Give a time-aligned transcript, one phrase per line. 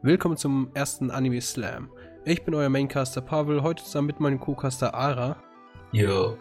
[0.00, 1.90] Willkommen zum ersten Anime Slam.
[2.24, 5.42] Ich bin euer Maincaster Pavel, heute zusammen mit meinem Co-Caster Ara.
[5.90, 6.38] Jo.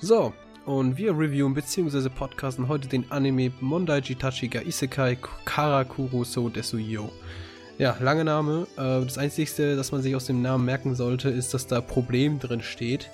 [0.00, 0.34] So,
[0.66, 2.10] und wir reviewen bzw.
[2.10, 7.10] podcasten heute den Anime Mondai Jitachi ga Isekai Karakuro so Desuyo.
[7.78, 8.66] Ja, lange Name.
[8.76, 12.38] Äh, das Einzige, das man sich aus dem Namen merken sollte, ist, dass da Problem
[12.38, 13.08] drin steht.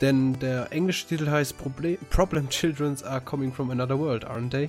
[0.00, 4.68] Denn der englische Titel heißt Problem, Problem Children are coming from another world, aren't they?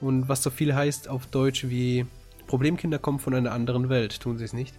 [0.00, 2.06] Und was so viel heißt auf Deutsch wie
[2.50, 4.74] Problemkinder kommen von einer anderen Welt, tun sie es nicht.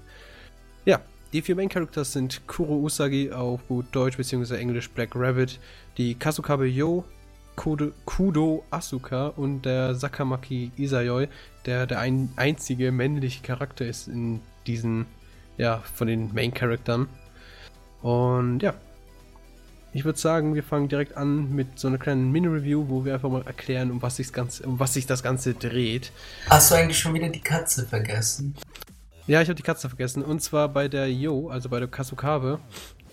[0.84, 1.00] Ja,
[1.32, 4.58] die vier Main Characters sind Kuro Usagi auf gut Deutsch bzw.
[4.58, 5.58] Englisch Black Rabbit,
[5.98, 7.06] die Kasukabe Yo,
[7.56, 11.30] Kudo, Kudo Asuka und der Sakamaki Isayoi,
[11.66, 15.06] der der ein, einzige männliche Charakter ist in diesen,
[15.58, 17.08] ja, von den Main Charaktern.
[18.02, 18.74] Und ja,
[19.94, 23.30] ich würde sagen, wir fangen direkt an mit so einer kleinen Mini-Review, wo wir einfach
[23.30, 26.12] mal erklären, um was, sich Ganze, um was sich das Ganze dreht.
[26.50, 28.56] Hast du eigentlich schon wieder die Katze vergessen?
[29.28, 30.24] Ja, ich habe die Katze vergessen.
[30.24, 32.60] Und zwar bei der Yo, also bei der Kasukabe.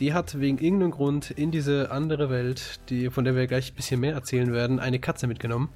[0.01, 3.75] Die hat wegen irgendeinem Grund in diese andere Welt, die, von der wir gleich ein
[3.75, 5.71] bisschen mehr erzählen werden, eine Katze mitgenommen.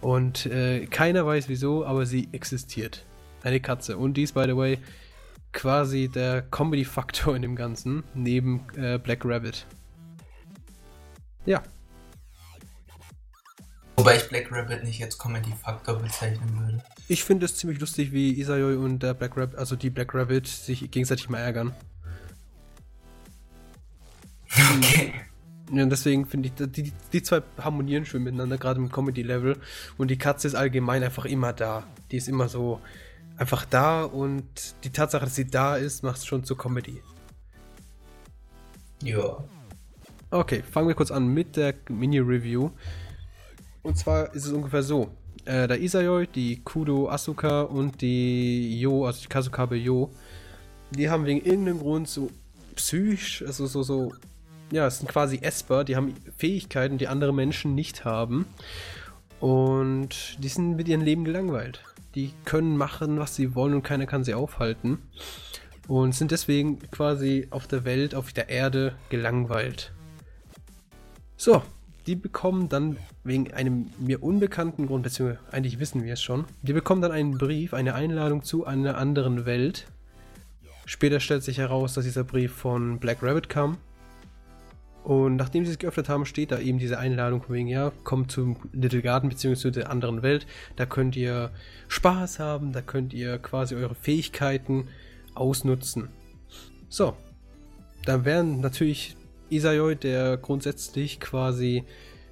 [0.00, 3.04] Und äh, keiner weiß wieso, aber sie existiert.
[3.44, 3.96] Eine Katze.
[3.96, 4.78] Und die ist, by the way,
[5.52, 9.64] quasi der Comedy-Faktor in dem Ganzen, neben äh, Black Rabbit.
[11.46, 11.62] Ja.
[13.96, 16.82] Wobei ich Black Rabbit nicht als Comedy-Faktor bezeichnen würde.
[17.08, 20.46] Ich finde es ziemlich lustig, wie Isayoi und der Black Rabbit, also die Black Rabbit,
[20.46, 21.74] sich gegenseitig mal ärgern.
[24.76, 25.14] Okay.
[25.72, 29.56] Ja, und deswegen finde ich, die, die zwei harmonieren schön miteinander, gerade im Comedy-Level.
[29.96, 31.84] Und die Katze ist allgemein einfach immer da.
[32.10, 32.82] Die ist immer so
[33.38, 34.44] einfach da und
[34.84, 37.02] die Tatsache, dass sie da ist, macht es schon zur Comedy.
[39.02, 39.42] Ja.
[40.32, 42.70] Okay, fangen wir kurz an mit der Mini-Review.
[43.82, 45.10] Und zwar ist es ungefähr so.
[45.44, 50.10] Äh, der Isayoi, die Kudo Asuka und die Yo, also die Kasukabe Yo,
[50.90, 52.30] die haben wegen irgendeinem Grund so
[52.76, 54.14] psychisch, also so, so,
[54.70, 58.46] ja, es sind quasi Esper, die haben Fähigkeiten, die andere Menschen nicht haben.
[59.38, 61.84] Und die sind mit ihrem Leben gelangweilt.
[62.14, 64.96] Die können machen, was sie wollen und keiner kann sie aufhalten.
[65.88, 69.92] Und sind deswegen quasi auf der Welt, auf der Erde gelangweilt.
[71.44, 71.60] So,
[72.06, 76.72] die bekommen dann wegen einem mir unbekannten Grund, beziehungsweise eigentlich wissen wir es schon, die
[76.72, 79.88] bekommen dann einen Brief, eine Einladung zu einer anderen Welt.
[80.86, 83.78] Später stellt sich heraus, dass dieser Brief von Black Rabbit kam.
[85.02, 88.30] Und nachdem sie es geöffnet haben, steht da eben diese Einladung von wegen, ja, kommt
[88.30, 90.46] zum Little Garden beziehungsweise der anderen Welt.
[90.76, 91.50] Da könnt ihr
[91.88, 94.86] Spaß haben, da könnt ihr quasi eure Fähigkeiten
[95.34, 96.08] ausnutzen.
[96.88, 97.16] So,
[98.04, 99.16] dann werden natürlich
[99.52, 101.84] Isayoi, der grundsätzlich quasi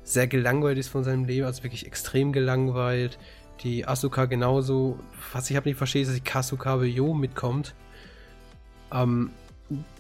[0.03, 3.19] sehr gelangweilt ist von seinem Leben, also wirklich extrem gelangweilt.
[3.63, 4.99] Die Asuka genauso.
[5.33, 7.75] Was ich habe nicht verstehe, ist, dass die Kasukabe Yo mitkommt.
[8.93, 9.31] Ähm,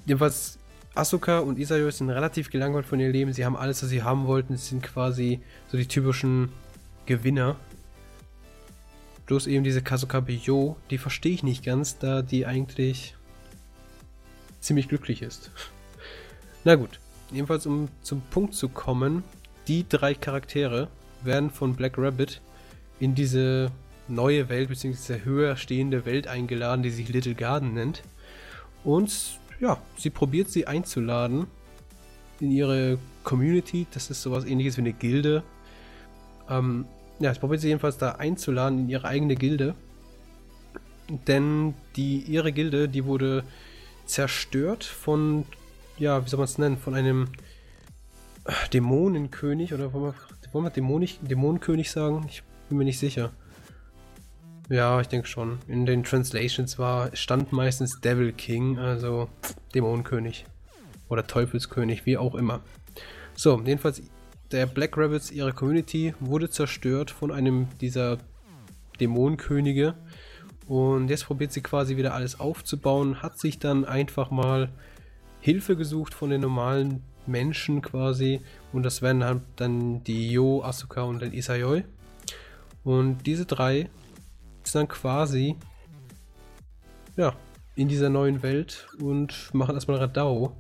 [0.07, 0.59] jedenfalls,
[0.95, 3.33] Asuka und Isayoi sind relativ gelangweilt von ihrem Leben.
[3.33, 4.57] Sie haben alles, was sie haben wollten.
[4.57, 6.49] Sie sind quasi so die typischen
[7.07, 7.57] Gewinner.
[9.27, 13.15] Bloß eben diese Kasukabe Yo, die verstehe ich nicht ganz, da die eigentlich
[14.59, 15.53] ziemlich glücklich ist.
[16.65, 16.99] Na gut
[17.33, 19.25] jedenfalls um zum Punkt zu kommen,
[19.69, 20.89] die drei Charaktere
[21.23, 22.41] werden von Black Rabbit
[22.99, 23.71] in diese
[24.09, 25.21] neue Welt bzw.
[25.25, 28.03] höher stehende Welt eingeladen, die sich Little Garden nennt.
[28.85, 31.47] Und ja, sie probiert sie einzuladen
[32.41, 33.87] in ihre Community.
[33.93, 35.43] Das ist sowas ähnliches wie eine Gilde.
[36.49, 36.87] Ähm,
[37.19, 39.75] ja, sie probiert sie jedenfalls da einzuladen in ihre eigene Gilde.
[41.27, 43.45] Denn die, ihre Gilde, die wurde
[44.07, 45.45] zerstört von
[46.01, 47.29] ja, wie soll man es nennen, von einem
[48.73, 50.15] Dämonenkönig oder wollen wir,
[50.53, 52.25] wollen wir Dämonig, Dämonenkönig sagen?
[52.29, 53.31] Ich bin mir nicht sicher.
[54.69, 55.59] Ja, ich denke schon.
[55.69, 59.29] In den Translations war, stand meistens Devil King, also
[59.75, 60.47] Dämonenkönig.
[61.09, 62.61] Oder Teufelskönig, wie auch immer.
[63.35, 64.03] So, jedenfalls,
[64.53, 68.19] der Black Rabbits, ihre Community, wurde zerstört von einem dieser
[69.01, 69.95] Dämonenkönige.
[70.67, 74.71] Und jetzt probiert sie quasi wieder alles aufzubauen, hat sich dann einfach mal
[75.41, 78.41] Hilfe gesucht von den normalen Menschen quasi.
[78.73, 81.85] Und das wären halt dann die Yo, Asuka und dann Isayoi.
[82.85, 83.89] Und diese drei
[84.63, 85.57] sind dann quasi
[87.17, 87.35] ja,
[87.75, 90.57] in dieser neuen Welt und machen erstmal Radau.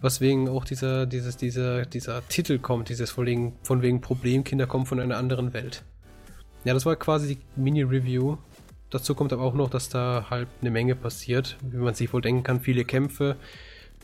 [0.00, 4.66] Was wegen auch dieser, dieses, dieser, dieser Titel kommt, dieses von wegen, von wegen Problemkinder
[4.66, 5.84] kommen von einer anderen Welt.
[6.64, 8.36] Ja, das war quasi die Mini-Review.
[8.90, 12.20] Dazu kommt aber auch noch, dass da halt eine Menge passiert, wie man sich wohl
[12.20, 12.60] denken kann.
[12.60, 13.36] Viele Kämpfe,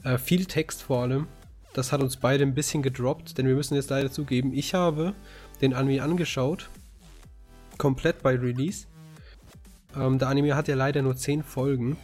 [0.04, 1.26] äh, viel Text vor allem.
[1.74, 5.14] Das hat uns beide ein bisschen gedroppt, denn wir müssen jetzt leider zugeben, ich habe
[5.60, 6.68] den Anime angeschaut.
[7.78, 8.86] Komplett bei Release.
[9.96, 11.96] Ähm, der Anime hat ja leider nur 10 Folgen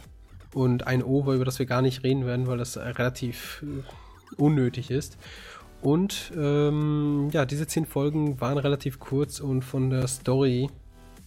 [0.53, 4.41] und ein Over, über das wir gar nicht reden werden, weil das äh, relativ äh,
[4.41, 5.17] unnötig ist.
[5.81, 10.69] Und ähm, ja, diese 10 Folgen waren relativ kurz und von der Story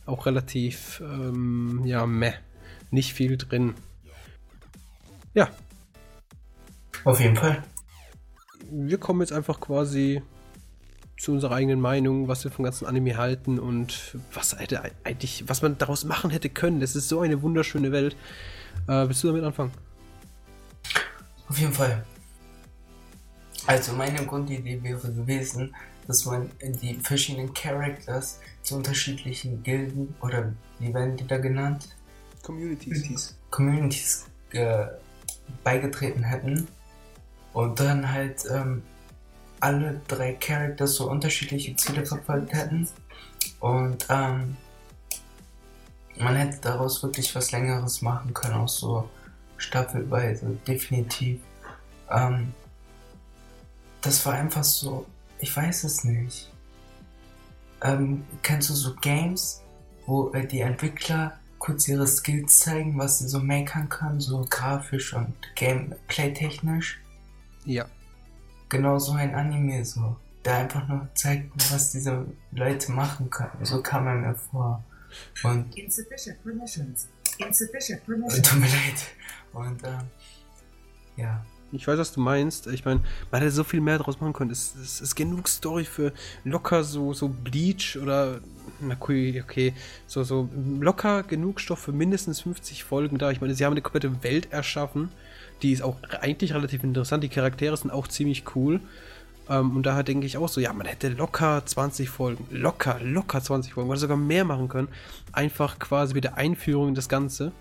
[0.05, 2.33] auch relativ, ähm, ja, meh.
[2.91, 3.75] Nicht viel drin.
[5.33, 5.49] Ja.
[7.05, 7.63] Auf jeden Fall.
[8.71, 10.23] Wir kommen jetzt einfach quasi
[11.19, 15.63] zu unserer eigenen Meinung, was wir vom ganzen Anime halten und was hätte eigentlich, was
[15.63, 16.83] man daraus machen hätte können.
[16.83, 18.17] Es ist so eine wunderschöne Welt.
[18.89, 19.73] Äh, willst du damit anfangen?
[21.49, 22.05] Auf jeden Fall.
[23.67, 25.75] Also meine Grundidee wäre gewesen,
[26.07, 31.95] dass man die verschiedenen Characters zu unterschiedlichen Gilden oder wie werden die da genannt?
[32.43, 33.37] Communities.
[33.51, 34.87] Communities äh,
[35.63, 36.67] beigetreten hätten
[37.53, 38.83] und dann halt ähm,
[39.61, 42.89] alle drei Characters so unterschiedliche Ziele verfolgt hätten
[43.61, 44.57] und ähm,
[46.19, 49.09] man hätte daraus wirklich was längeres machen können, auch so
[49.57, 51.41] staffelweise, definitiv.
[52.11, 52.53] Ähm,
[54.01, 55.07] das war einfach so,
[55.39, 56.51] ich weiß es nicht.
[57.83, 59.63] Ähm, kennst du so Games,
[60.07, 65.15] wo äh, die Entwickler kurz ihre Skills zeigen, was sie so makern können, so grafisch
[65.15, 67.02] und gameplay-technisch?
[67.65, 67.87] Ja.
[68.69, 73.65] Genau so ein Anime so, der einfach nur zeigt, was diese Leute machen können.
[73.65, 74.83] So kam er mir vor.
[75.43, 77.09] Und Insufficient permissions.
[77.39, 78.49] Insufficient permissions.
[78.49, 79.07] tut mir leid.
[79.53, 80.01] Und ähm,
[81.17, 81.45] ja.
[81.73, 82.67] Ich weiß, was du meinst.
[82.67, 83.01] Ich meine,
[83.31, 84.51] man hätte so viel mehr draus machen können.
[84.51, 86.13] Es, es ist genug Story für
[86.45, 88.41] locker so, so Bleach oder.
[88.81, 89.73] Na cool, okay.
[90.07, 90.49] So, so
[90.81, 93.31] locker genug Stoff für mindestens 50 Folgen da.
[93.31, 95.11] Ich meine, sie haben eine komplette Welt erschaffen.
[95.63, 97.23] Die ist auch eigentlich relativ interessant.
[97.23, 98.81] Die Charaktere sind auch ziemlich cool.
[99.49, 103.43] Ähm, und daher denke ich auch so, ja, man hätte locker 20 Folgen, locker, locker
[103.43, 104.89] 20 Folgen, man hätte sogar mehr machen können.
[105.33, 107.53] Einfach quasi mit der Einführung in das Ganze.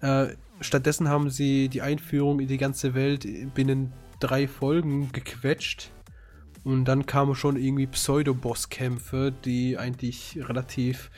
[0.00, 0.28] Äh,
[0.60, 5.90] stattdessen haben sie die Einführung in die ganze Welt binnen drei Folgen gequetscht.
[6.64, 11.10] Und dann kamen schon irgendwie Pseudo-Boss-Kämpfe, die eigentlich relativ.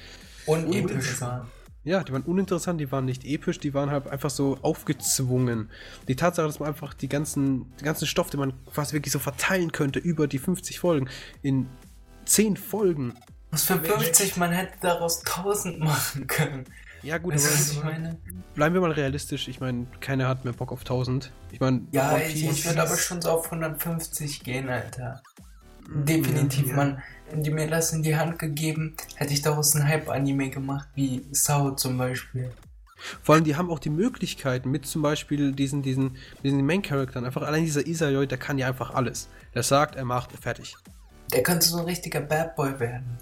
[0.46, 1.46] Unepisch war.
[1.84, 5.70] Ja, die waren uninteressant, die waren nicht episch, die waren halt einfach so aufgezwungen.
[6.08, 9.18] Die Tatsache, dass man einfach die ganzen, den ganzen Stoff, den man quasi wirklich so
[9.18, 11.08] verteilen könnte über die 50 Folgen,
[11.42, 11.66] in
[12.24, 13.12] 10 Folgen.
[13.50, 16.64] Was für 50, man hätte daraus 1000 machen können.
[17.02, 18.16] Ja, gut, Weißt aber was ich meine?
[18.54, 19.46] bleiben wir mal realistisch.
[19.48, 21.32] Ich meine, keiner hat mehr Bock auf 1000.
[21.52, 25.22] Ich meine, Ja, ich, ich würde aber schon so auf 150 gehen, Alter.
[25.86, 27.02] Definitiv, man.
[27.34, 31.26] Wenn die mir das in die Hand gegeben, hätte ich daraus ein Hype-Anime gemacht, wie
[31.32, 32.52] Sao zum Beispiel.
[33.24, 37.24] Vor allem, die haben auch die Möglichkeiten mit zum Beispiel diesen, diesen, diesen Main-Charaktern.
[37.24, 39.28] Einfach allein dieser Isayoi, der kann ja einfach alles.
[39.52, 40.76] Der sagt, er macht, fertig.
[41.32, 43.18] Der könnte so ein richtiger Bad Boy werden.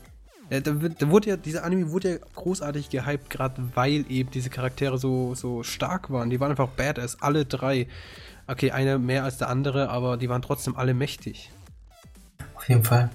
[0.50, 4.50] Der, der, der wurde ja, dieser Anime wurde ja großartig gehypt, gerade weil eben diese
[4.50, 6.28] Charaktere so, so stark waren.
[6.28, 7.88] Die waren einfach badass, alle drei.
[8.46, 11.50] Okay, einer mehr als der andere, aber die waren trotzdem alle mächtig.
[12.54, 13.08] Auf jeden Fall.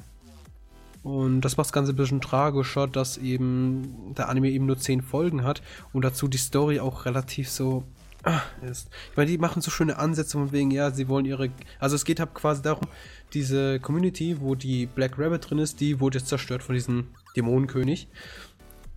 [1.08, 5.02] Und das macht das Ganze ein bisschen tragischer, dass eben der Anime eben nur 10
[5.02, 5.62] Folgen hat
[5.94, 7.86] und dazu die Story auch relativ so
[8.24, 8.90] ah, ist.
[9.12, 11.50] Ich meine, die machen so schöne Ansätze von wegen, ja, sie wollen ihre.
[11.80, 12.90] Also es geht halt quasi darum,
[13.34, 17.08] diese Community, wo die Black Rabbit drin ist, die wurde jetzt zerstört von diesem
[17.38, 18.10] Dämonenkönig.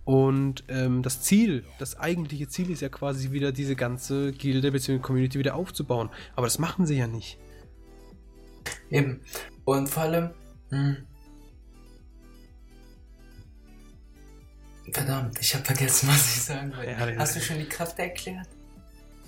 [0.03, 4.99] Und ähm, das Ziel, das eigentliche Ziel ist ja quasi wieder diese ganze Gilde bzw.
[4.99, 6.09] Community wieder aufzubauen.
[6.35, 7.37] Aber das machen sie ja nicht.
[8.89, 9.21] Eben.
[9.63, 10.31] Und vor allem.
[10.71, 10.97] Mh,
[14.91, 16.91] verdammt, ich habe vergessen, was ich sagen wollte.
[16.91, 18.47] Ja, Hast du schon die Kraft erklärt?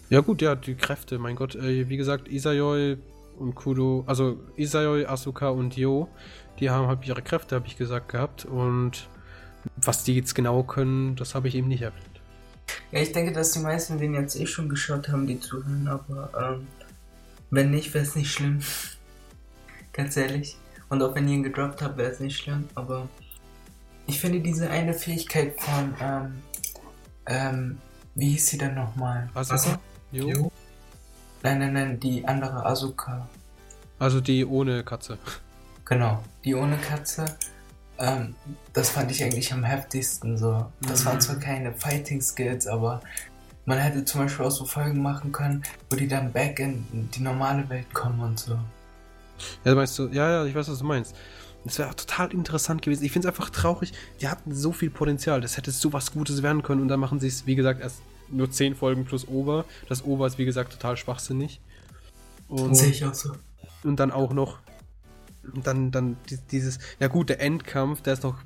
[0.09, 1.55] Ja gut, ja, die Kräfte, mein Gott.
[1.55, 2.97] Äh, wie gesagt, Isayoi
[3.39, 6.07] und Kudo, also Isayoi, Asuka und Yo,
[6.59, 8.45] die haben halt ihre Kräfte, habe ich gesagt gehabt.
[8.45, 9.07] Und
[9.77, 12.03] was die jetzt genau können, das habe ich eben nicht erwähnt.
[12.91, 16.29] Ja, ich denke, dass die meisten den jetzt eh schon geschaut haben, die zuhören, aber
[16.57, 16.67] ähm,
[17.49, 18.59] wenn nicht, wäre es nicht schlimm.
[19.93, 20.57] Ganz ehrlich.
[20.89, 23.07] Und auch wenn ihr ihn gedroppt habt, wäre es nicht schlimm, aber
[24.07, 26.41] ich finde diese eine Fähigkeit von, ähm,
[27.25, 27.77] ähm,
[28.15, 29.29] wie hieß sie denn nochmal?
[29.33, 29.79] Asuka?
[30.11, 30.27] Jo.
[30.29, 30.51] Jo?
[31.41, 33.27] Nein, nein, nein, die andere Asuka.
[33.99, 35.17] Also die ohne Katze.
[35.85, 37.25] Genau, die ohne Katze.
[37.97, 38.35] Ähm,
[38.73, 40.65] das fand ich eigentlich am heftigsten so.
[40.81, 41.05] Das Mhm.
[41.09, 43.01] waren zwar keine Fighting Skills, aber
[43.65, 47.21] man hätte zum Beispiel auch so Folgen machen können, wo die dann back in die
[47.21, 48.57] normale Welt kommen und so.
[49.63, 51.15] Ja, meinst du, ja, ja, ich weiß, was du meinst.
[51.65, 53.03] Das wäre total interessant gewesen.
[53.05, 53.93] Ich finde es einfach traurig.
[54.21, 55.39] Die hatten so viel Potenzial.
[55.41, 56.81] Das hätte so was Gutes werden können.
[56.81, 59.63] Und dann machen sie es, wie gesagt, erst nur 10 Folgen plus Ober.
[59.87, 61.61] Das Ober ist, wie gesagt, total schwachsinnig.
[62.49, 63.31] Und Sehe ich auch so.
[63.83, 64.59] Und dann auch noch,
[65.63, 68.37] dann, dann di- dieses, ja gut, der Endkampf, der ist noch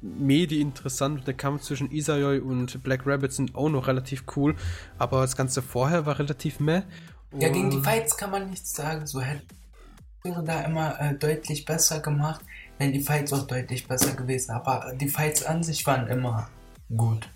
[0.00, 1.26] Medi interessant.
[1.26, 4.54] Der Kampf zwischen Isayoi und Black Rabbit sind auch noch relativ cool.
[4.98, 6.82] Aber das Ganze vorher war relativ meh.
[7.36, 9.06] Ja, gegen die Fights kann man nichts sagen.
[9.06, 9.42] So hätte
[10.22, 12.40] wäre da immer äh, deutlich besser gemacht,
[12.78, 14.52] wären die Fights auch deutlich besser gewesen.
[14.52, 16.48] Aber die Fights an sich waren immer
[16.96, 17.28] gut.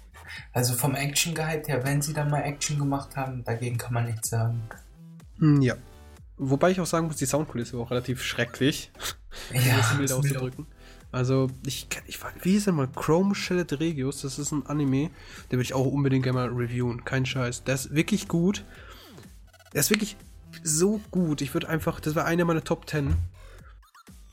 [0.52, 4.30] Also vom Action-Gehalt her, wenn sie da mal Action gemacht haben, dagegen kann man nichts
[4.30, 4.62] sagen.
[5.38, 5.74] Hm, Ja.
[6.36, 8.90] Wobei ich auch sagen muss, die Soundkulisse war auch relativ schrecklich.
[9.50, 9.56] um
[10.00, 10.66] das Ja, auszudrücken.
[11.12, 12.88] Also, ich, ich wie hieß denn mal?
[12.88, 15.10] Chrome Shelled Regius, das ist ein Anime,
[15.52, 17.04] den will ich auch unbedingt gerne mal reviewen.
[17.04, 17.62] Kein Scheiß.
[17.62, 18.64] Der ist wirklich gut.
[19.72, 20.16] Der ist wirklich
[20.62, 21.40] so gut.
[21.40, 23.14] Ich würde einfach, das war einer meiner Top 10.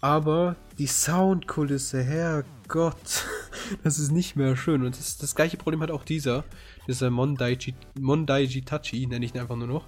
[0.02, 3.26] Aber die Soundkulisse, Herrgott,
[3.84, 4.84] das ist nicht mehr schön.
[4.84, 6.44] Und das, das gleiche Problem hat auch dieser,
[6.88, 9.86] dieser Mondaiji, Mondaiji Tachi, nenne ich ihn einfach nur noch.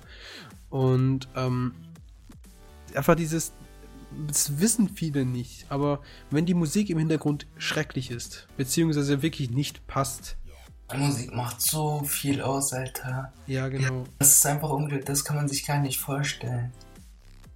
[0.69, 1.73] Und ähm,
[2.95, 3.53] einfach dieses,
[4.27, 9.87] das wissen viele nicht, aber wenn die Musik im Hintergrund schrecklich ist, beziehungsweise wirklich nicht
[9.87, 10.37] passt,
[10.97, 13.31] Musik macht so viel aus, Alter.
[13.47, 16.71] ja genau, Das ist einfach unglücklich, das kann man sich gar nicht vorstellen.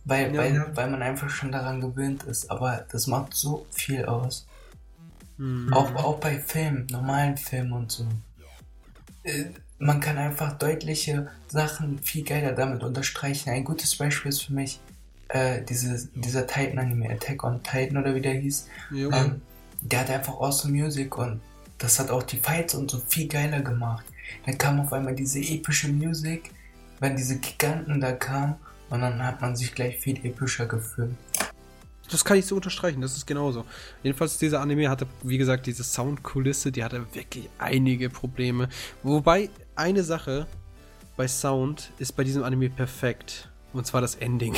[0.06, 0.66] Weil, Ja, weil, ja.
[0.74, 2.50] weil man einfach schon daran gewöhnt ist.
[2.50, 4.48] Aber das macht so viel aus.
[5.38, 5.72] Hm.
[5.74, 8.06] Auch, auch bei Filmen, normalen Filmen und so.
[9.24, 9.46] Äh,
[9.80, 13.50] Man kann einfach deutliche Sachen viel geiler damit unterstreichen.
[13.50, 14.80] Ein gutes Beispiel ist für mich
[15.30, 18.68] äh, diese, dieser Titan-Anime, Attack on Titan oder wie der hieß.
[18.92, 19.12] Jo.
[19.12, 19.42] Ähm,
[19.82, 21.42] der hat einfach awesome Music und
[21.78, 24.06] das hat auch die Fights und so viel geiler gemacht.
[24.46, 26.52] Dann kam auf einmal diese epische Musik,
[27.00, 28.56] wenn diese Giganten da kamen
[28.90, 31.16] und dann hat man sich gleich viel epischer gefühlt.
[32.10, 33.66] Das kann ich so unterstreichen, das ist genauso.
[34.02, 38.70] Jedenfalls, dieser Anime hatte, wie gesagt, diese Soundkulisse, die hatte wirklich einige Probleme.
[39.04, 40.48] Wobei, eine Sache
[41.18, 43.50] bei Sound ist bei diesem Anime perfekt.
[43.74, 44.56] Und zwar das Ending.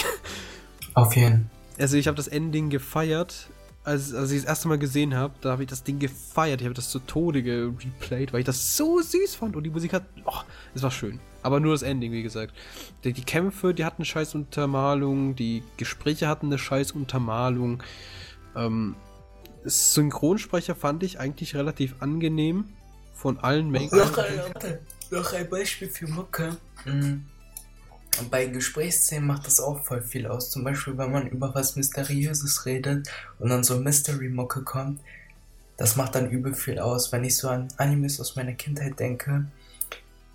[0.94, 1.50] Auf jeden
[1.80, 3.50] Also, ich habe das Ending gefeiert.
[3.90, 6.62] Als, als ich das erste Mal gesehen habe, da habe ich das Ding gefeiert.
[6.62, 9.56] Ich habe das zu Tode gereplayed, weil ich das so süß fand.
[9.56, 10.04] Und die Musik hat.
[10.26, 10.42] Oh,
[10.76, 11.20] es war schön.
[11.42, 12.54] Aber nur das Ending, wie gesagt.
[13.04, 15.36] Die, die Kämpfe, die hatten scheiß Untermalung.
[15.36, 17.82] Die Gespräche hatten eine scheiß Untermalung.
[18.56, 18.96] Ähm,
[19.64, 22.66] Synchronsprecher fand ich eigentlich relativ angenehm.
[23.16, 24.40] Von allen Make Noch ein,
[25.10, 26.58] noch ein Beispiel für Mucke.
[26.86, 27.26] Mhm.
[28.30, 30.50] Bei Gesprächsszenen macht das auch voll viel aus.
[30.50, 35.00] Zum Beispiel, wenn man über was Mysteriöses redet und dann so Mystery-Mucke kommt.
[35.78, 37.12] Das macht dann übel viel aus.
[37.14, 39.46] Wenn ich so an Animes aus meiner Kindheit denke,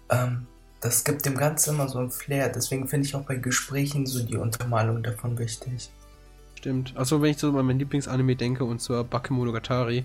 [0.08, 0.46] ähm,
[0.80, 2.48] das gibt dem Ganzen immer so ein Flair.
[2.48, 5.90] Deswegen finde ich auch bei Gesprächen so die Untermalung davon wichtig.
[6.56, 6.94] Stimmt.
[6.96, 10.04] Also, wenn ich so an mein Lieblingsanime denke, und zwar Bakemonogatari.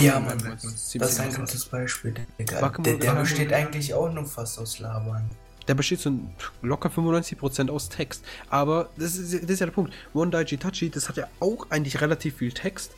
[0.00, 2.14] Ja, Mann, das ist ein gutes Beispiel.
[2.38, 5.28] Bakemonogatari- Der, der besteht eigentlich auch nur fast aus Labern.
[5.68, 8.24] Der besteht so ein- locker 95% aus Text.
[8.50, 9.92] Aber das ist, das ist ja der Punkt.
[10.14, 12.92] One Daichi Tachi, das hat ja auch eigentlich relativ viel Text,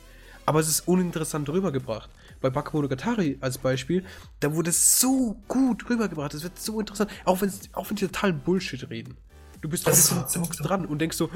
[0.45, 2.09] aber es ist uninteressant rübergebracht.
[2.41, 4.03] Bei Bakemonogatari als Beispiel,
[4.39, 6.33] da wurde es so gut rübergebracht.
[6.33, 9.15] Es wird so interessant, auch, wenn's, auch wenn die total Bullshit reden.
[9.61, 11.29] Du bist trotzdem so- hockst dran und denkst so,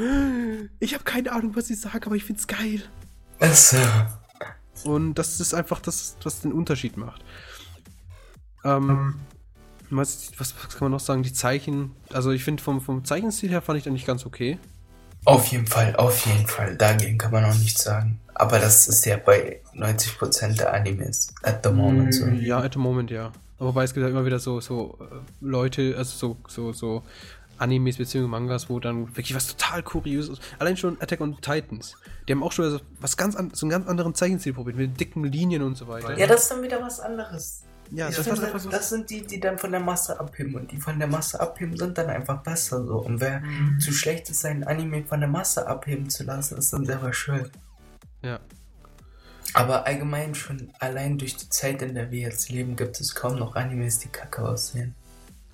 [0.80, 2.84] ich habe keine Ahnung, was ich sage, aber ich find's geil.
[3.40, 3.86] Es, äh,
[4.84, 7.24] Und das ist einfach das, was den Unterschied macht.
[8.64, 9.39] Ähm, was,
[9.90, 11.24] was, was kann man noch sagen?
[11.24, 14.60] Die Zeichen, also ich finde vom, vom Zeichenstil her fand ich eigentlich ganz okay.
[15.26, 16.76] Auf jeden Fall, auf jeden Fall.
[16.76, 18.20] Dagegen kann man auch nichts sagen.
[18.36, 22.26] Aber das ist ja bei 90% der Animes at the moment so.
[22.28, 23.32] Ja, at the moment, ja.
[23.58, 27.04] Aber wobei es gibt ja immer wieder so, so äh, Leute, also so, so, so
[27.58, 28.28] Animes bzw.
[28.28, 30.40] Mangas, wo dann wirklich was total Kurioses.
[30.58, 31.96] Allein schon Attack on Titans.
[32.28, 35.00] Die haben auch schon so was ganz an, so einen ganz anderen Zeichenstil probiert, mit
[35.00, 36.18] dicken Linien und so weiter.
[36.18, 37.64] Ja, das ist dann wieder was anderes.
[37.92, 40.56] Ja ich das finde, das sind die, die dann von der Masse abheben.
[40.56, 42.98] Und die von der Masse abheben sind dann einfach besser so.
[42.98, 43.44] Und wer
[43.80, 47.52] zu schlecht ist, sein Anime von der Masse abheben zu lassen, ist dann selber schuld.
[48.22, 48.40] Ja.
[49.54, 53.38] Aber allgemein schon allein durch die Zeit, in der wir jetzt leben, gibt es kaum
[53.38, 54.94] noch Animes, die kacke aussehen.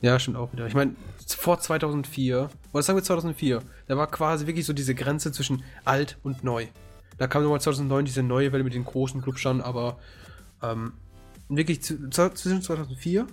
[0.01, 0.67] Ja, stimmt auch wieder.
[0.67, 0.95] Ich meine,
[1.27, 6.17] vor 2004, oder sagen wir 2004, da war quasi wirklich so diese Grenze zwischen alt
[6.23, 6.67] und neu.
[7.17, 9.97] Da kam nochmal 2009 diese neue Welle mit den großen Clubstanden, aber
[10.61, 10.93] ähm,
[11.49, 12.11] wirklich zwischen
[12.61, 13.27] 2004,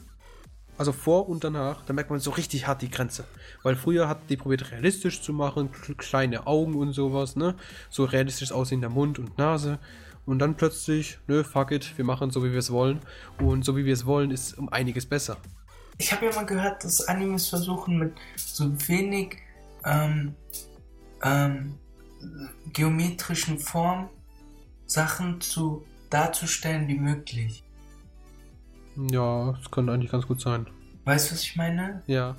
[0.79, 3.25] also vor und danach, da merkt man so richtig hart die Grenze.
[3.63, 7.55] Weil früher hat die probiert realistisch zu machen, kl- kleine Augen und sowas, ne?
[7.91, 9.79] So realistisch aussehender Mund und Nase.
[10.25, 13.01] Und dann plötzlich, nö, fuck it, wir machen so, wie wir es wollen.
[13.39, 15.37] Und so, wie wir es wollen, ist um einiges besser.
[15.99, 19.39] Ich habe ja mal gehört, dass Animes versuchen mit so wenig
[19.85, 20.35] ähm,
[21.23, 21.75] ähm,
[22.73, 24.09] geometrischen Formen
[24.87, 27.63] Sachen zu darzustellen wie möglich.
[28.97, 30.67] Ja, das könnte eigentlich ganz gut sein.
[31.05, 32.03] Weißt du, was ich meine?
[32.07, 32.37] Ja.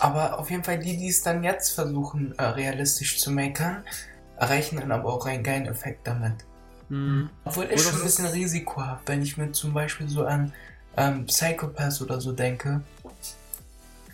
[0.00, 3.84] Aber auf jeden Fall die, die es dann jetzt versuchen, äh, realistisch zu meckern,
[4.38, 6.34] erreichen dann aber auch einen geilen Effekt damit.
[6.88, 7.30] Mhm.
[7.44, 10.52] Obwohl ist schon ein bisschen risikohaft, wenn ich mir zum Beispiel so an
[10.96, 12.80] ähm, Psychopath oder so denke.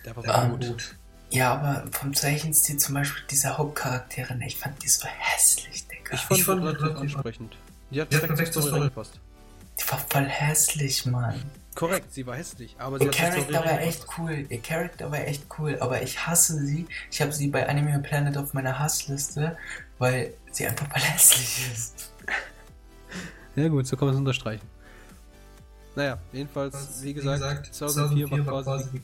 [0.05, 0.95] Der war so gut.
[1.31, 6.13] Ja, aber vom Zeichenstil zum Beispiel diese Hauptcharaktere, ne, ich fand die so hässlich, Digga.
[6.13, 7.57] Ich fand Ich die fand relativ- ansprechend.
[7.89, 9.07] Die hat Die perfekt zur Story Story.
[9.81, 11.41] Die war voll hässlich, Mann.
[11.75, 14.45] Korrekt, sie war hässlich, aber sie Ihr Charakter war echt cool.
[14.49, 16.85] Ihr Charakter war echt cool, aber ich hasse sie.
[17.09, 19.57] Ich habe sie bei Anime Planet auf meiner Hassliste,
[19.97, 22.11] weil sie einfach voll hässlich ist.
[23.55, 24.67] Ja gut, so kann man es unterstreichen.
[25.95, 29.01] Naja, jedenfalls, Was, wie gesagt, gesagt, 2004 war 2004 war quasi quasi die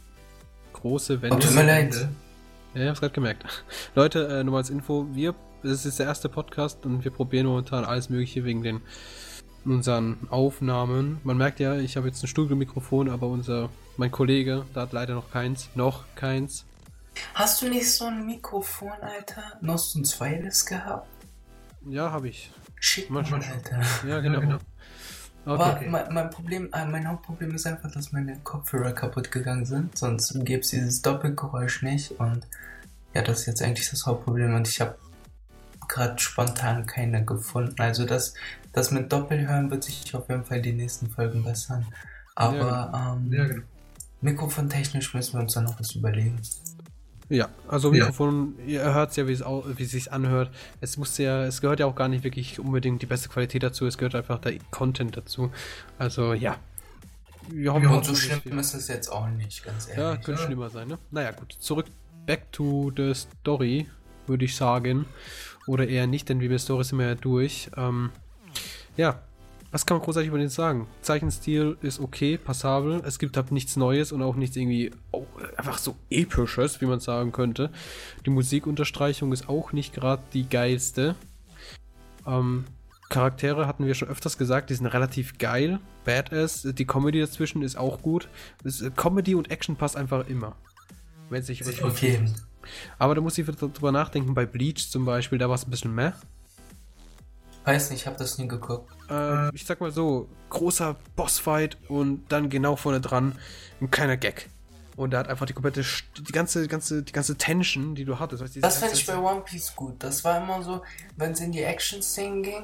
[0.73, 1.39] große Und Wende.
[1.39, 2.07] tut mir leid.
[2.73, 3.45] Ja, ich hab's gerade gemerkt.
[3.95, 7.47] Leute, äh, nur mal als Info, wir, das ist der erste Podcast und wir probieren
[7.47, 8.81] momentan alles mögliche wegen den
[9.65, 11.19] unseren Aufnahmen.
[11.23, 15.15] Man merkt ja, ich habe jetzt ein Studiomikrofon, aber unser mein Kollege, da hat leider
[15.15, 16.65] noch keins, noch keins.
[17.33, 19.57] Hast du nicht so ein Mikrofon, Alter?
[19.61, 21.07] Noch so ein zweites gehabt?
[21.87, 22.51] Ja, habe ich.
[22.79, 23.23] Schick Mal.
[23.23, 23.81] Alter.
[24.07, 24.39] Ja, genau.
[24.41, 24.57] genau.
[25.45, 25.87] Aber Okay.
[25.89, 29.97] mein, mein Problem, äh, mein Hauptproblem ist einfach, dass meine Kopfhörer kaputt gegangen sind.
[29.97, 32.11] Sonst gäbe es dieses Doppelgeräusch nicht.
[32.11, 32.45] Und
[33.13, 34.53] ja, das ist jetzt eigentlich das Hauptproblem.
[34.53, 34.97] Und ich habe
[35.87, 37.79] gerade spontan keine gefunden.
[37.79, 38.33] Also das,
[38.77, 41.85] das mit Doppelhören wird sich auf jeden Fall die nächsten Folgen bessern.
[42.35, 43.63] Aber ähm, Ja, genau.
[44.21, 46.39] mikrofontechnisch müssen wir uns dann noch was überlegen.
[47.29, 48.05] Ja, also Ja.
[48.05, 50.51] Mikrofon, ihr hört ja, wie es au- wie es sich anhört.
[50.79, 53.85] Es muss ja, es gehört ja auch gar nicht wirklich unbedingt die beste Qualität dazu,
[53.85, 55.51] es gehört einfach der Content dazu.
[55.97, 56.57] Also ja.
[57.49, 60.23] Wir hoffen, Ja, Und so schlimm viel- ist es jetzt auch nicht, ganz Ja, ehrlich.
[60.25, 60.47] könnte Ja.
[60.47, 60.97] schlimmer sein, ne?
[61.11, 61.55] Naja, gut.
[61.59, 61.87] Zurück,
[62.25, 63.87] back to the story,
[64.27, 65.05] würde ich sagen.
[65.65, 67.69] Oder eher nicht, denn die Story sind wir ja durch.
[67.75, 68.11] Ähm,
[68.97, 69.21] ja,
[69.71, 70.87] was kann man großartig über den sagen?
[71.01, 73.01] Zeichenstil ist okay, passabel.
[73.05, 75.25] Es gibt halt nichts Neues und auch nichts irgendwie oh,
[75.57, 77.69] einfach so episches, wie man sagen könnte.
[78.25, 81.15] Die Musikunterstreichung ist auch nicht gerade die geilste.
[82.25, 82.65] Ähm,
[83.09, 86.63] Charaktere hatten wir schon öfters gesagt, die sind relativ geil, badass.
[86.63, 88.29] Die Comedy dazwischen ist auch gut.
[88.63, 90.55] Äh, Comedy und Action passt einfach immer.
[91.29, 92.25] Wenn übertrieben Okay.
[92.99, 95.71] Aber da muss ich wieder drüber nachdenken, bei Bleach zum Beispiel, da war es ein
[95.71, 96.13] bisschen mehr.
[97.67, 98.89] Weiß nicht, ich habe das nie geguckt.
[99.09, 103.35] Äh, ich sag mal so, großer Bossfight und dann genau vorne dran
[103.81, 104.47] ein kleiner Gag.
[104.95, 105.83] Und da hat einfach die komplette,
[106.17, 108.41] die ganze, ganze, die ganze Tension, die du hattest.
[108.41, 109.95] weißt Das fand ich bei One Piece gut.
[109.99, 110.81] Das war immer so,
[111.17, 112.63] wenn es in die Action-Szenen ging,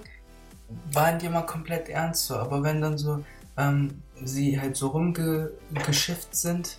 [0.93, 2.37] waren die immer komplett ernst so.
[2.37, 3.25] Aber wenn dann so
[3.57, 6.77] ähm, sie halt so rumgeschifft sind,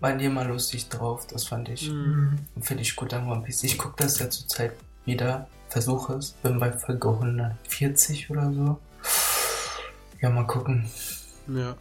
[0.00, 1.24] waren die immer lustig drauf.
[1.28, 2.36] Das fand ich, Mhm.
[2.60, 3.62] finde ich gut an One Piece.
[3.62, 4.72] Ich gucke das ja zurzeit
[5.04, 8.78] wieder, versuche es, bin bei Folge 140 oder so.
[10.20, 10.86] Ja, mal gucken.
[11.48, 11.74] Ja.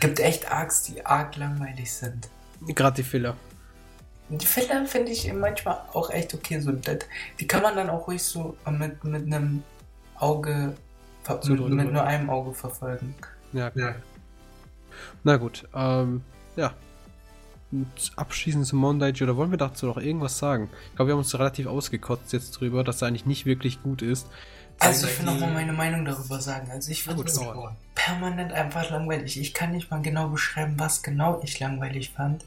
[0.00, 2.28] Gibt echt Arcs, die arg langweilig sind.
[2.66, 3.36] Gerade die Filler.
[4.28, 6.60] Die Filler finde ich manchmal auch echt okay.
[6.60, 6.98] So, das,
[7.38, 9.62] die kann man dann auch ruhig so mit, mit einem
[10.16, 10.74] Auge,
[11.22, 13.14] ver- mit, mit nur einem Auge verfolgen.
[13.52, 13.94] Ja, Ja.
[15.24, 16.22] Na gut, ähm,
[16.56, 16.72] ja.
[17.72, 20.68] Und abschließend zum Montage, oder wollen wir dazu noch irgendwas sagen?
[20.90, 24.02] Ich glaube, wir haben uns relativ ausgekotzt jetzt drüber, dass er eigentlich nicht wirklich gut
[24.02, 24.26] ist.
[24.80, 26.70] Also ich will noch mal meine Meinung darüber sagen.
[26.70, 27.38] Also ich fand es
[27.94, 29.38] permanent einfach langweilig.
[29.38, 32.44] Ich kann nicht mal genau beschreiben, was genau ich langweilig fand.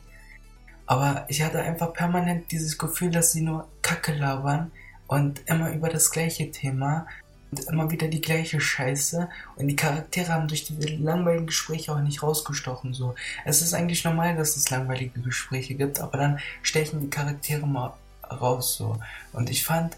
[0.88, 4.72] Aber ich hatte einfach permanent dieses Gefühl, dass sie nur Kacke labern
[5.08, 7.06] und immer über das gleiche Thema
[7.54, 9.30] und immer wieder die gleiche Scheiße.
[9.56, 12.94] Und die Charaktere haben durch die langweiligen Gespräche auch nicht rausgestochen.
[12.94, 13.14] So,
[13.46, 17.94] es ist eigentlich normal, dass es langweilige Gespräche gibt, aber dann stechen die Charaktere mal
[18.30, 18.98] raus so.
[19.34, 19.96] Und ich fand,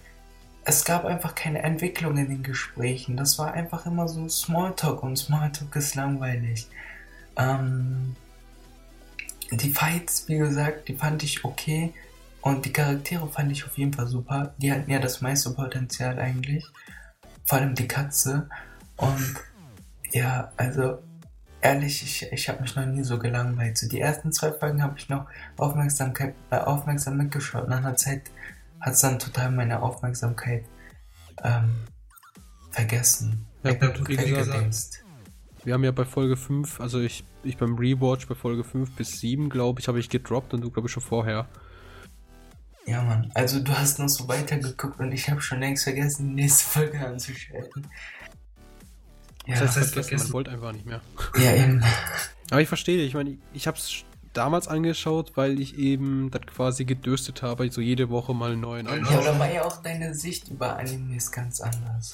[0.66, 3.16] es gab einfach keine Entwicklung in den Gesprächen.
[3.16, 6.68] Das war einfach immer so Smalltalk und Smalltalk ist langweilig.
[7.38, 8.16] Ähm,
[9.52, 11.94] die Fights, wie gesagt, die fand ich okay
[12.42, 14.54] und die Charaktere fand ich auf jeden Fall super.
[14.58, 16.66] Die hatten ja das meiste Potenzial eigentlich.
[17.46, 18.50] Vor allem die Katze.
[18.98, 19.36] Und
[20.12, 21.00] ja, also
[21.62, 23.78] ehrlich, ich, ich habe mich noch nie so gelangweilt.
[23.78, 25.26] So die ersten zwei Folgen habe ich noch
[25.58, 27.68] Aufmerksamkeit, äh, aufmerksam mitgeschaut.
[27.68, 28.24] Nach einer Zeit
[28.80, 30.64] hat es dann total meine Aufmerksamkeit
[31.44, 31.72] ähm,
[32.72, 33.46] vergessen.
[33.64, 35.04] Ja, gut, wie gesagt,
[35.64, 39.20] wir haben ja bei Folge 5, also ich, ich beim Rewatch bei Folge 5 bis
[39.20, 41.48] 7, glaube ich, habe ich gedroppt und du, glaube ich, schon vorher.
[42.88, 43.32] Ja, Mann.
[43.34, 47.06] Also du hast noch so weitergeguckt und ich habe schon längst vergessen, die nächste Folge
[47.06, 47.88] anzuschalten.
[49.48, 51.02] Ja, Das heißt, vergessen, man wollte einfach nicht mehr.
[51.38, 51.84] ja eben.
[52.52, 56.86] Aber ich verstehe, ich meine, ich habe es damals angeschaut, weil ich eben das quasi
[56.86, 59.28] gedürstet habe, so jede Woche mal einen neuen Ja, Ja, anschauen.
[59.28, 62.14] aber war ja auch deine Sicht über Animes ganz anders.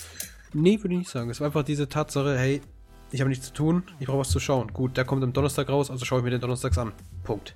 [0.53, 1.29] Nee, würde ich nicht sagen.
[1.29, 2.61] Es war einfach diese Tatsache, hey,
[3.11, 4.71] ich habe nichts zu tun, ich brauche was zu schauen.
[4.71, 6.93] Gut, der kommt am Donnerstag raus, also schaue ich mir den Donnerstags an.
[7.23, 7.55] Punkt.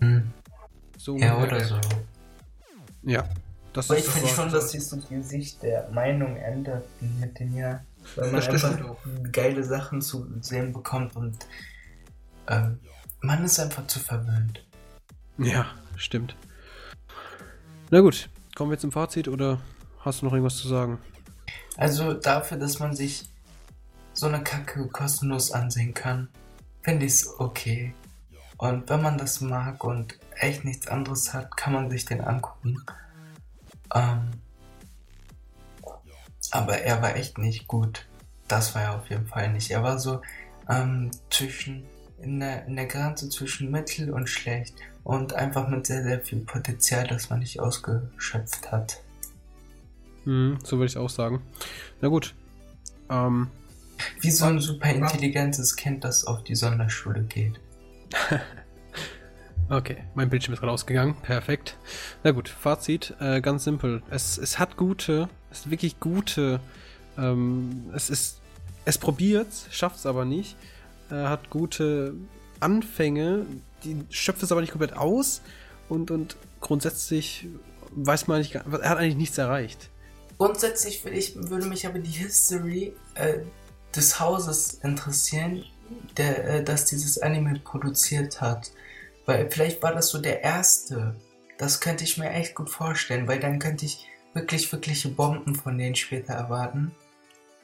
[0.00, 0.30] Hm.
[1.06, 1.78] So Ja, oder so.
[3.04, 3.28] Ja.
[3.72, 6.84] Das Aber ich finde schon, dass sich so die Sicht der Meinung ändert
[7.20, 7.86] mit den Jahren.
[8.16, 8.96] Weil man Das einfach
[9.30, 11.36] geile Sachen zu sehen bekommt und
[12.48, 12.80] ähm,
[13.20, 14.66] man ist einfach zu verwöhnt.
[15.38, 16.34] Ja, stimmt.
[17.92, 19.60] Na gut, kommen wir zum Fazit oder
[20.00, 20.98] hast du noch irgendwas zu sagen?
[21.76, 23.30] Also dafür, dass man sich
[24.12, 26.28] so eine Kacke kostenlos ansehen kann,
[26.82, 27.94] finde ich es okay.
[28.56, 32.82] Und wenn man das mag und echt nichts anderes hat, kann man sich den angucken.
[33.94, 34.30] Ähm,
[36.50, 38.06] aber er war echt nicht gut.
[38.48, 39.70] Das war er auf jeden Fall nicht.
[39.70, 40.22] Er war so
[40.68, 41.84] ähm, zwischen
[42.20, 46.40] in der, in der Grenze zwischen mittel und schlecht und einfach mit sehr, sehr viel
[46.40, 49.02] Potenzial, das man nicht ausgeschöpft hat.
[50.24, 51.42] Hm, so würde ich auch sagen.
[52.00, 52.34] Na gut.
[53.10, 53.48] Ähm,
[54.20, 57.60] Wie so ein super intelligentes Kind, das auf die Sonderschule geht.
[59.68, 61.16] okay, mein Bildschirm ist gerade ausgegangen.
[61.22, 61.76] Perfekt.
[62.24, 64.02] Na gut, Fazit, äh, ganz simpel.
[64.10, 66.60] Es, es hat gute, es ist wirklich gute,
[67.18, 68.40] ähm, es ist,
[68.84, 70.56] es probiert, schafft es aber nicht.
[71.10, 72.14] Äh, hat gute
[72.60, 73.46] Anfänge,
[73.84, 75.42] die schöpft es aber nicht komplett aus
[75.88, 77.46] und, und grundsätzlich
[77.92, 79.90] weiß man nicht, er hat eigentlich nichts erreicht.
[80.38, 83.38] Grundsätzlich würde, ich, würde mich aber die History äh,
[83.94, 85.64] des Hauses interessieren,
[86.16, 88.70] der, äh, das dieses Anime produziert hat.
[89.26, 91.14] Weil vielleicht war das so der erste.
[91.58, 95.76] Das könnte ich mir echt gut vorstellen, weil dann könnte ich wirklich, wirkliche Bomben von
[95.76, 96.92] denen später erwarten.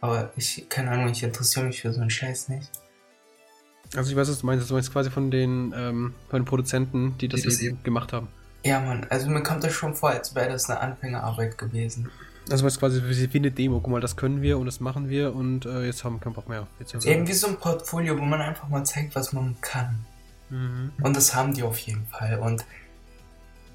[0.00, 2.68] Aber ich, keine Ahnung, ich interessiere mich für so einen Scheiß nicht.
[3.94, 4.68] Also ich weiß, was du meinst.
[4.68, 8.12] Du meinst quasi von den, ähm, von den Produzenten, die das, Die das eben gemacht
[8.12, 8.28] haben.
[8.64, 12.10] Ja, Mann, also mir kommt das schon vor, als wäre das eine Anfängerarbeit gewesen.
[12.50, 13.80] Also es quasi wie wie eine Demo.
[13.80, 16.34] Guck mal, das können wir und das machen wir und äh, jetzt haben wir keinen
[16.34, 16.66] Bock mehr.
[16.80, 20.04] Jetzt Eben wie so ein Portfolio, wo man einfach mal zeigt, was man kann.
[20.52, 20.92] Mhm.
[21.02, 22.38] Und das haben die auf jeden Fall.
[22.38, 22.64] Und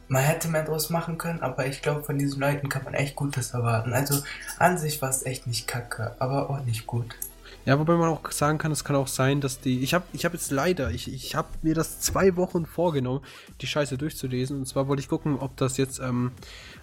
[0.08, 3.16] man hätte mehr draus machen können, aber ich glaube, von diesen Leuten kann man echt
[3.16, 3.94] Gutes erwarten.
[3.94, 4.22] Also
[4.60, 7.16] an sich war es echt nicht kacke, aber auch nicht gut.
[7.66, 9.82] Ja, wobei man auch sagen kann, es kann auch sein, dass die.
[9.82, 13.22] Ich habe ich hab jetzt leider, ich, ich habe mir das zwei Wochen vorgenommen,
[13.60, 14.60] die Scheiße durchzulesen.
[14.60, 16.32] Und zwar wollte ich gucken, ob das jetzt ähm,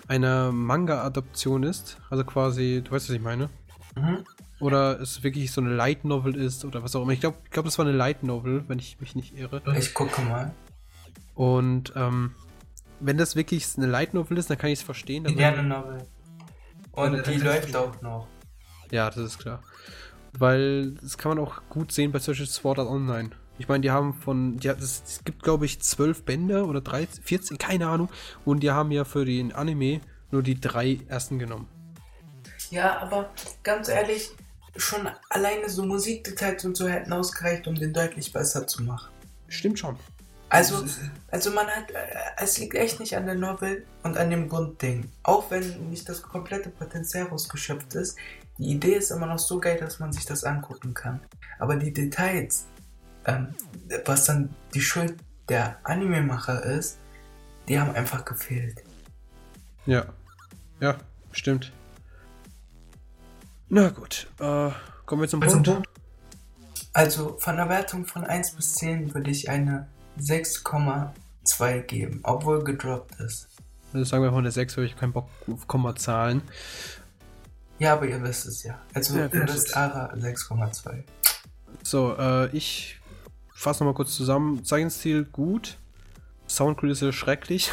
[0.09, 1.97] eine Manga-Adaption ist.
[2.11, 3.49] Also quasi, du weißt, was ich meine.
[3.97, 4.25] Mhm.
[4.61, 7.13] Oder es wirklich so eine Light Novel ist oder was auch immer.
[7.13, 9.63] Ich glaube, ich glaub, das war eine Light Novel, wenn ich mich nicht irre.
[9.77, 10.55] Ich gucke mal.
[11.35, 12.35] Und ähm,
[13.01, 15.25] wenn das wirklich eine Light Novel ist, dann kann ich es verstehen.
[15.25, 16.07] dann- Indiana Novel.
[16.93, 18.29] Und die läuft auch noch.
[18.93, 19.61] Ja, das ist klar.
[20.39, 23.31] Weil das kann man auch gut sehen bei solchen Sword Art Online.
[23.59, 27.23] Ich meine, die haben von, ja, es, es gibt glaube ich zwölf Bände oder 13,
[27.25, 28.09] 14, keine Ahnung.
[28.45, 31.69] Und die haben ja für den Anime nur die drei ersten genommen.
[32.71, 33.31] Ja, aber
[33.63, 34.31] ganz ehrlich,
[34.77, 39.11] schon alleine so Musikdetails und so hätten ausgereicht, um den deutlich besser zu machen.
[39.49, 39.99] Stimmt schon.
[40.49, 40.85] Also,
[41.31, 41.97] also man hat, äh,
[42.37, 45.11] es liegt echt nicht an der Novel und an dem Grundding.
[45.25, 48.17] Auch wenn nicht das komplette Potenzial rausgeschöpft ist,
[48.59, 51.21] die Idee ist immer noch so geil, dass man sich das angucken kann.
[51.59, 52.67] Aber die Details,
[53.27, 53.49] ähm,
[54.05, 55.17] was dann die Schuld
[55.49, 56.99] der Anime-Macher ist,
[57.69, 58.85] die haben einfach gefehlt.
[59.87, 60.07] Ja.
[60.81, 60.99] Ja,
[61.33, 61.73] stimmt.
[63.75, 64.71] Na gut, äh,
[65.05, 65.89] kommen wir zum Also, Punkt.
[66.93, 69.89] Also von der Wertung von 1 bis 10 würde ich eine
[70.21, 73.49] 6,2 geben, obwohl gedroppt ist.
[73.93, 76.43] Also sagen wir mal eine 6, weil ich keinen Bock auf Kommazahlen.
[77.81, 78.79] Ja, aber ihr wisst es ja.
[78.95, 81.03] Also Ja, ihr wisst Ara 6,2.
[81.83, 83.01] So, äh, ich
[83.53, 84.65] fasse nochmal kurz zusammen.
[84.65, 85.79] Zeichenstil gut.
[86.49, 87.73] Soundkulisse schrecklich.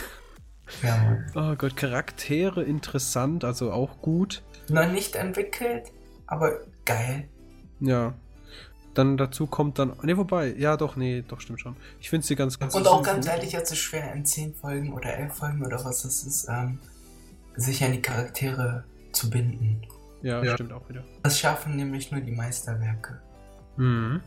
[0.82, 1.18] Ja.
[1.36, 4.42] Oh Gott, Charaktere interessant, also auch gut.
[4.72, 5.92] Noch nicht entwickelt,
[6.28, 7.28] aber geil.
[7.80, 8.14] Ja.
[8.94, 9.94] Dann dazu kommt dann.
[10.02, 11.78] Ne, wobei, ja doch, nee, doch, stimmt schon.
[12.02, 14.92] Ich finde sie ganz Und auch ganz ehrlich, jetzt ist es schwer in 10 Folgen
[14.94, 16.80] oder 11 Folgen oder was das ist, ähm,
[17.56, 19.82] sich an die Charaktere zu binden.
[20.22, 20.54] Ja, Ja.
[20.56, 21.04] stimmt auch wieder.
[21.24, 23.22] Das schaffen nämlich nur die Meisterwerke.
[23.78, 24.22] Mhm.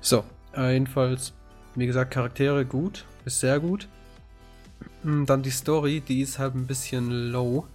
[0.00, 0.24] So,
[0.56, 1.34] äh, jedenfalls,
[1.74, 3.88] wie gesagt, Charaktere gut, ist sehr gut.
[5.02, 7.66] Mm, Dann die Story, die ist halt ein bisschen low.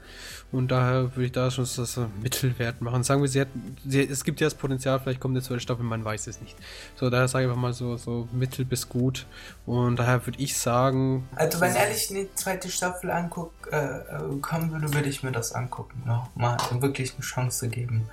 [0.54, 3.04] Und daher würde ich da schon so so Mittelwert machen.
[3.04, 3.48] Sagen wir, sie hat,
[3.86, 6.56] sie, es gibt ja das Potenzial, vielleicht kommt eine zweite Staffel, man weiß es nicht.
[6.96, 9.26] So, daher sage ich einfach mal so, so mittel bis gut.
[9.66, 14.72] Und daher würde ich sagen, Also wenn ehrlich eine zweite Staffel anguck, äh, äh, kommen
[14.72, 16.04] würde, würde ich mir das angucken.
[16.06, 18.04] Nochmal wirklich eine Chance geben.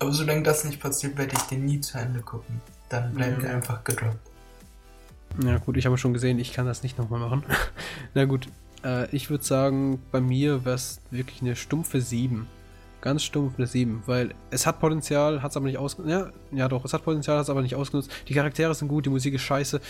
[0.00, 2.60] Aber solange das nicht passiert, werde ich den nie zu Ende gucken.
[2.88, 3.50] Dann bleibt Ja.
[3.50, 4.18] er einfach gedroppt.
[5.42, 7.44] Ja gut, ich habe schon gesehen, ich kann das nicht nochmal machen.
[8.14, 8.48] Na gut,
[8.84, 12.46] äh, ich würde sagen, bei mir wäre es wirklich eine stumpfe 7.
[13.00, 16.10] Ganz stumpf eine 7, weil es hat Potenzial, hat es aber nicht ausgenutzt.
[16.10, 18.10] Ja, ja doch, es hat Potenzial, hat es aber nicht ausgenutzt.
[18.28, 19.80] Die Charaktere sind gut, die Musik ist scheiße,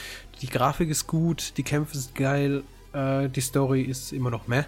[0.40, 4.64] die Grafik ist gut, die Kämpfe sind geil, äh, die Story ist immer noch meh.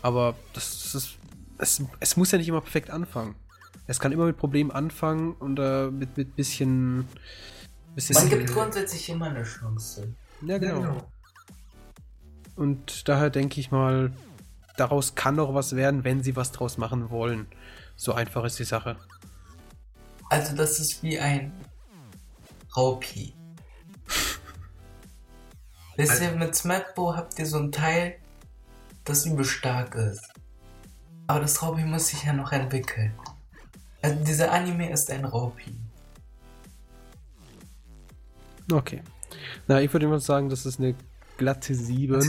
[0.00, 1.18] Aber das, das ist,
[1.58, 3.34] es, es muss ja nicht immer perfekt anfangen.
[3.88, 7.08] Es kann immer mit Problemen anfangen und äh, mit, mit bisschen.
[7.96, 10.14] bisschen Man gibt grundsätzlich immer eine Chance.
[10.42, 11.10] ja, genau.
[12.58, 14.12] Und daher denke ich mal,
[14.76, 17.46] daraus kann noch was werden, wenn sie was draus machen wollen.
[17.94, 18.96] So einfach ist die Sache.
[20.28, 21.52] Also das ist wie ein
[22.76, 23.32] Raupi.
[25.96, 28.16] Wisst ihr, mit Smetbo habt ihr so ein Teil,
[29.04, 30.28] das übel stark ist.
[31.28, 33.14] Aber das Raupi muss sich ja noch entwickeln.
[34.02, 35.78] Also dieser Anime ist ein Raupi.
[38.72, 39.00] Okay.
[39.68, 40.96] Na, ich würde immer sagen, das ist eine
[41.38, 42.20] glatte 7.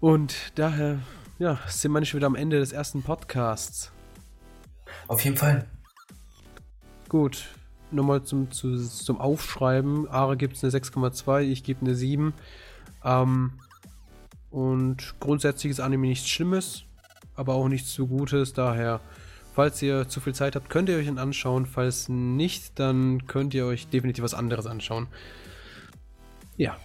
[0.00, 0.98] Und daher,
[1.38, 3.92] ja, sind wir nicht wieder am Ende des ersten Podcasts.
[5.06, 5.66] Auf jeden Fall.
[7.08, 7.48] Gut,
[7.90, 10.08] nochmal zum, zu, zum Aufschreiben.
[10.08, 12.32] Ara gibt es eine 6,2, ich gebe eine 7.
[13.04, 13.52] Ähm,
[14.50, 16.84] und grundsätzlich ist Anime nichts Schlimmes,
[17.34, 18.54] aber auch nichts zu Gutes.
[18.54, 19.00] Daher,
[19.54, 21.66] falls ihr zu viel Zeit habt, könnt ihr euch ihn anschauen.
[21.66, 25.08] Falls nicht, dann könnt ihr euch definitiv was anderes anschauen.
[26.56, 26.76] Ja,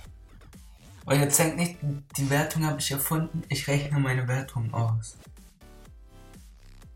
[1.06, 1.78] Und jetzt denkt nicht,
[2.18, 3.44] die Wertung habe ich erfunden.
[3.50, 5.18] Ich rechne meine Wertung aus.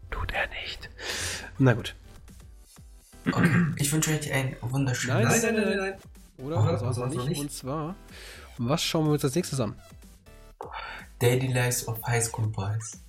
[0.09, 0.89] tut er nicht.
[1.57, 1.95] Na gut.
[3.31, 3.65] Okay.
[3.75, 5.93] Ich wünsche euch einen wunderschönen Nein, Nein, nein, nein, nein, nein.
[6.45, 6.63] Oder?
[6.63, 6.69] Oder?
[6.71, 7.41] Also, also Also nicht.
[7.41, 7.95] Und zwar,
[8.57, 9.75] was schauen wir uns als nächstes an?
[11.19, 13.01] Daily Lives of High School Boys.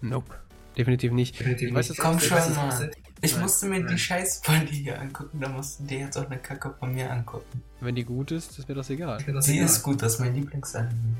[0.00, 0.34] Nope.
[0.76, 1.38] Definitiv nicht.
[1.38, 1.98] Definitiv Ich weiß nicht.
[1.98, 2.38] jetzt Komm schon.
[2.58, 2.96] Offset.
[3.24, 3.98] Ich musste mir die Nein.
[3.98, 7.62] Scheißfolge hier angucken, da musst du dir jetzt auch eine Kacke von mir angucken.
[7.80, 9.22] Wenn die gut ist, ist mir das egal.
[9.26, 9.66] Das Sie egal.
[9.66, 11.16] ist gut, das ist mein Lieblingsanime.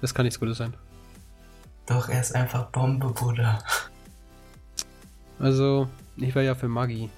[0.00, 0.74] Das kann nichts Gutes sein.
[1.86, 3.62] Doch, er ist einfach Bombe, Bruder.
[5.38, 7.10] Also, ich wäre ja für Maggi.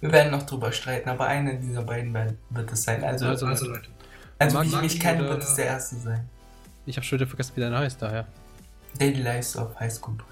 [0.00, 3.02] Wir werden noch drüber streiten, aber einer dieser beiden wird es sein.
[3.02, 3.66] Also, Also- also,
[4.38, 6.28] Also Leute, wie ich mich kenne, wird es der erste sein.
[6.84, 8.26] Ich habe schon wieder vergessen, wie deiner heißt, daher.
[8.98, 10.26] Daily Lives of High School Boys.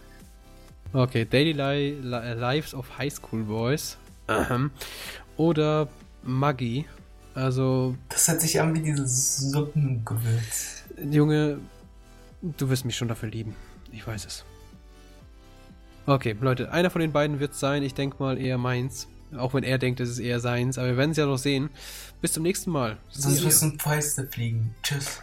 [0.95, 3.97] Okay, Daily Li Li Lives of High School Boys.
[5.37, 5.89] Oder
[6.23, 6.87] Maggi.
[7.35, 10.85] Also, Das hört sich an wie dieses Suppengewürz.
[11.11, 11.59] Junge,
[12.43, 13.57] du wirst mich schon dafür lieben.
[13.91, 14.45] Ich weiß es.
[16.07, 17.83] Okay, Leute, einer von den beiden wird es sein.
[17.83, 19.09] Ich denke mal eher meins.
[19.37, 20.79] Auch wenn er denkt, es ist eher seins.
[20.79, 21.71] Aber wir werden es ja noch sehen.
[22.21, 22.99] Bis zum nächsten Mal.
[23.09, 24.75] Sonst müssen Fäuste fliegen.
[24.85, 25.19] Tschüss.